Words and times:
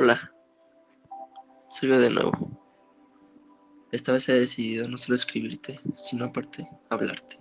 Hola, 0.00 0.32
soy 1.68 1.88
yo 1.88 1.98
de 1.98 2.08
nuevo. 2.08 2.32
Esta 3.90 4.12
vez 4.12 4.28
he 4.28 4.32
decidido 4.32 4.88
no 4.88 4.96
solo 4.96 5.16
escribirte, 5.16 5.76
sino 5.92 6.26
aparte 6.26 6.68
hablarte. 6.88 7.40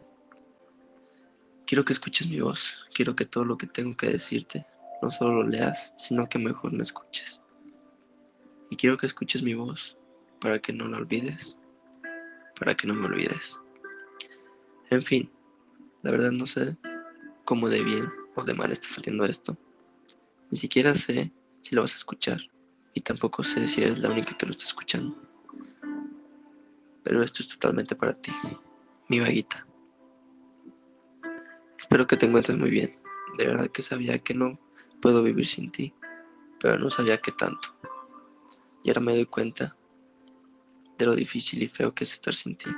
Quiero 1.68 1.86
que 1.86 1.94
escuches 1.94 2.28
mi 2.28 2.40
voz, 2.40 2.84
quiero 2.96 3.16
que 3.16 3.26
todo 3.26 3.46
lo 3.46 3.60
que 3.60 3.68
tengo 3.68 3.96
que 3.96 4.10
decirte 4.10 4.66
no 5.04 5.12
solo 5.12 5.44
lo 5.44 5.48
leas, 5.48 5.94
sino 6.00 6.28
que 6.28 6.40
mejor 6.40 6.74
me 6.74 6.82
escuches. 6.82 7.44
Y 8.72 8.76
quiero 8.76 8.98
que 8.98 9.06
escuches 9.06 9.44
mi 9.44 9.54
voz 9.54 9.96
para 10.42 10.58
que 10.58 10.74
no 10.74 10.88
la 10.88 10.98
olvides, 10.98 11.60
para 12.60 12.74
que 12.74 12.88
no 12.88 12.96
me 12.96 13.06
olvides. 13.06 13.60
En 14.90 15.04
fin, 15.04 15.32
la 16.02 16.10
verdad 16.10 16.32
no 16.32 16.48
sé 16.48 16.76
cómo 17.46 17.70
de 17.70 17.84
bien 17.84 18.12
o 18.36 18.44
de 18.44 18.56
mal 18.56 18.72
está 18.72 18.88
saliendo 18.88 19.26
esto. 19.26 19.56
Ni 20.50 20.58
siquiera 20.58 20.96
sé 20.96 21.32
si 21.68 21.76
lo 21.76 21.82
vas 21.82 21.94
a 21.94 21.98
escuchar 21.98 22.38
y 22.94 23.02
tampoco 23.02 23.44
sé 23.44 23.68
si 23.68 23.82
eres 23.82 24.00
la 24.00 24.10
única 24.10 24.38
que 24.38 24.46
lo 24.46 24.52
está 24.52 24.64
escuchando. 24.64 25.18
Pero 27.04 27.22
esto 27.22 27.44
es 27.44 27.50
totalmente 27.50 27.94
para 27.94 28.14
ti, 28.14 28.32
mi 29.10 29.20
vaguita. 29.20 29.68
Espero 31.78 32.08
que 32.08 32.16
te 32.16 32.26
encuentres 32.26 32.58
muy 32.58 32.70
bien. 32.70 32.98
De 33.38 33.46
verdad 33.46 33.70
que 33.70 33.82
sabía 33.82 34.18
que 34.20 34.34
no 34.34 34.58
puedo 35.02 35.22
vivir 35.24 35.46
sin 35.46 35.70
ti, 35.70 35.94
pero 36.62 36.80
no 36.80 36.90
sabía 36.90 37.18
qué 37.18 37.34
tanto. 37.34 37.76
Y 38.84 38.90
ahora 38.90 39.02
me 39.02 39.16
doy 39.16 39.26
cuenta 39.26 39.76
de 40.98 41.06
lo 41.06 41.16
difícil 41.16 41.62
y 41.62 41.68
feo 41.68 41.94
que 41.94 42.06
es 42.06 42.14
estar 42.14 42.34
sin 42.34 42.56
ti, 42.56 42.70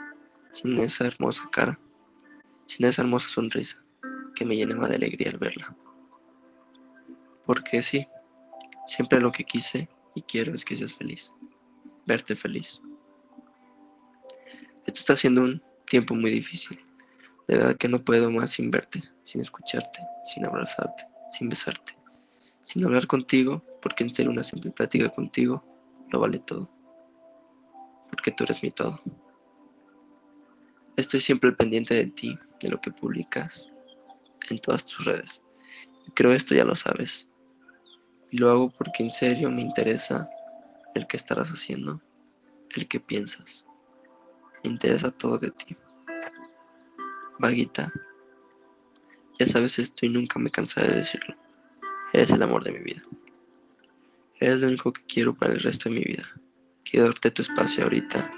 sin 0.49 0.79
esa 0.79 1.05
hermosa 1.05 1.48
cara, 1.51 1.79
sin 2.65 2.87
esa 2.87 3.03
hermosa 3.03 3.27
sonrisa 3.27 3.85
que 4.34 4.45
me 4.45 4.55
llenaba 4.55 4.87
de 4.87 4.95
alegría 4.95 5.29
al 5.29 5.37
verla. 5.37 5.77
Porque 7.45 7.84
sí, 7.84 8.07
siempre 8.89 9.21
lo 9.21 9.31
que 9.31 9.43
quise 9.43 9.88
y 10.16 10.21
quiero 10.23 10.53
es 10.53 10.66
que 10.66 10.75
seas 10.75 10.93
feliz, 10.93 11.31
verte 12.07 12.35
feliz. 12.35 12.82
Esto 14.85 14.99
está 14.99 15.15
siendo 15.15 15.41
un 15.43 15.62
tiempo 15.85 16.15
muy 16.15 16.32
difícil. 16.32 16.77
De 17.48 17.57
verdad 17.57 17.77
que 17.77 17.87
no 17.87 18.04
puedo 18.04 18.32
más 18.32 18.51
sin 18.51 18.71
verte, 18.71 19.04
sin 19.23 19.41
escucharte, 19.41 19.99
sin 20.26 20.45
abrazarte, 20.45 21.04
sin 21.29 21.49
besarte, 21.49 21.95
sin 22.63 22.84
hablar 22.85 23.07
contigo, 23.07 23.63
porque 23.82 24.04
en 24.04 24.13
ser 24.13 24.27
una 24.27 24.43
simple 24.43 24.71
plática 24.71 25.10
contigo 25.10 25.63
lo 26.10 26.20
vale 26.20 26.40
todo. 26.40 26.70
Porque 28.10 28.32
tú 28.32 28.43
eres 28.43 28.63
mi 28.63 28.71
todo. 28.71 28.99
Estoy 30.98 31.21
siempre 31.21 31.51
pendiente 31.51 31.93
de 31.93 32.07
ti, 32.07 32.37
de 32.60 32.70
lo 32.70 32.82
que 32.82 32.91
publicas 32.91 33.71
en 34.49 34.60
todas 34.60 34.85
tus 34.85 35.05
redes. 35.05 35.41
Creo 36.15 36.32
esto 36.34 36.55
ya 36.55 36.65
lo 36.65 36.76
sabes. 36.76 37.29
Y 38.32 38.38
lo 38.38 38.49
hago 38.49 38.70
porque 38.70 39.04
en 39.04 39.10
serio 39.10 39.49
me 39.49 39.62
interesa 39.62 40.30
el 40.94 41.08
que 41.08 41.18
estarás 41.18 41.49
haciendo, 41.49 42.02
el 42.76 42.88
que 42.88 42.99
piensas. 42.99 43.66
Me 44.63 44.72
interesa 44.72 45.12
todo 45.12 45.38
de 45.38 45.52
ti. 45.52 45.76
Vaguita, 47.40 47.91
ya 49.40 49.48
sabes 49.48 49.80
esto 49.80 50.05
y 50.05 50.10
nunca 50.10 50.40
me 50.40 50.52
cansaré 50.52 50.90
de 50.90 50.96
decirlo. 50.98 51.35
Eres 52.13 52.32
el 52.32 52.44
amor 52.44 52.63
de 52.63 52.74
mi 52.74 52.80
vida. 52.80 53.02
Eres 54.40 54.62
lo 54.62 54.68
único 54.68 54.94
que 54.94 55.05
quiero 55.05 55.35
para 55.35 55.54
el 55.54 55.60
resto 55.62 55.90
de 55.90 55.96
mi 55.96 56.02
vida. 56.02 56.24
Quiero 56.84 57.05
darte 57.07 57.32
tu 57.32 57.41
espacio 57.41 57.84
ahorita. 57.84 58.32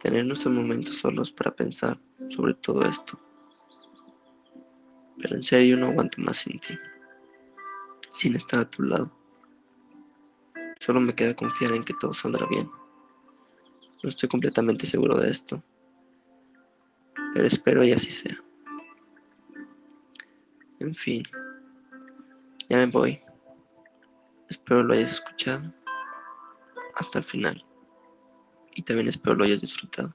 Tener 0.00 0.24
nuestros 0.24 0.54
momentos 0.54 0.98
solos 0.98 1.32
para 1.32 1.50
pensar 1.50 1.98
sobre 2.28 2.54
todo 2.54 2.82
esto. 2.82 3.18
Pero 5.18 5.34
en 5.34 5.42
serio 5.42 5.76
no 5.76 5.86
aguanto 5.86 6.20
más 6.20 6.36
sin 6.36 6.60
ti 6.60 6.78
sin 8.10 8.36
estar 8.36 8.60
a 8.60 8.66
tu 8.66 8.82
lado. 8.82 9.12
Solo 10.80 11.00
me 11.00 11.14
queda 11.14 11.34
confiar 11.34 11.72
en 11.72 11.84
que 11.84 11.94
todo 11.94 12.14
saldrá 12.14 12.46
bien. 12.46 12.70
No 14.02 14.08
estoy 14.08 14.28
completamente 14.28 14.86
seguro 14.86 15.16
de 15.16 15.30
esto, 15.30 15.62
pero 17.34 17.46
espero 17.46 17.82
y 17.82 17.92
así 17.92 18.10
sea. 18.10 18.36
En 20.78 20.94
fin, 20.94 21.24
ya 22.68 22.76
me 22.76 22.86
voy. 22.86 23.20
Espero 24.48 24.84
lo 24.84 24.94
hayas 24.94 25.12
escuchado 25.12 25.74
hasta 26.94 27.18
el 27.18 27.24
final. 27.24 27.64
Y 28.74 28.82
también 28.82 29.08
espero 29.08 29.34
lo 29.34 29.44
hayas 29.44 29.60
disfrutado. 29.60 30.14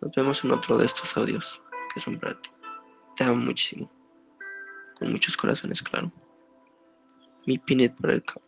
Nos 0.00 0.12
vemos 0.16 0.42
en 0.44 0.52
otro 0.52 0.78
de 0.78 0.86
estos 0.86 1.16
audios 1.16 1.62
que 1.92 2.00
son 2.00 2.18
para 2.18 2.40
ti. 2.40 2.50
Te 3.16 3.24
amo 3.24 3.36
muchísimo. 3.36 3.90
Con 4.98 5.12
muchos 5.12 5.36
corazones, 5.36 5.82
claro. 5.82 6.10
mi 7.46 7.58
pinet 7.58 7.94
para 8.00 8.14
el 8.14 8.22
campo. 8.22 8.42